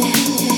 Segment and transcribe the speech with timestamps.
[0.00, 0.57] Yeah.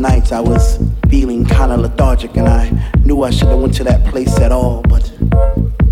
[0.00, 0.78] Nights I was
[1.08, 2.64] feeling kinda lethargic and I
[3.04, 5.06] knew I shouldn't have went to that place at all, but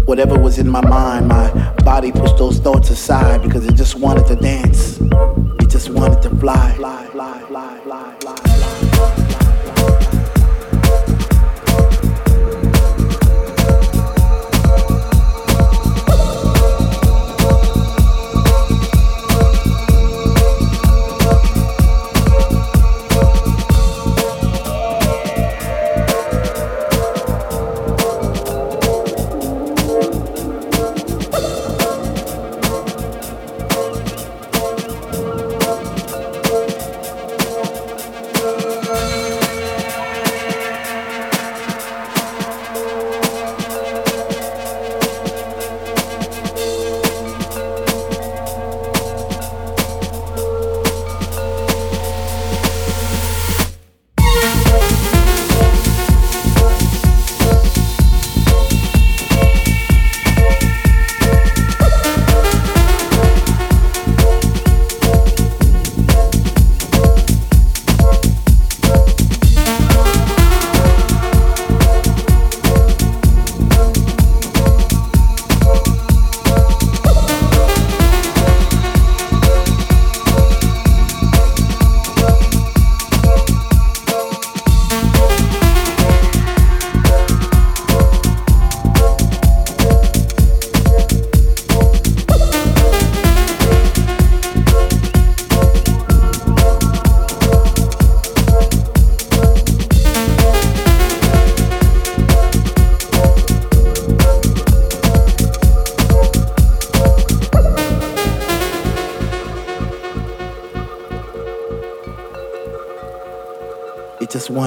[0.07, 1.49] whatever was in my mind, my
[1.85, 4.99] body pushed those thoughts aside because it just wanted to dance.
[5.61, 7.41] It just wanted to fly, fly, fly,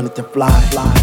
[0.02, 1.01] fly, fly, fly, fly.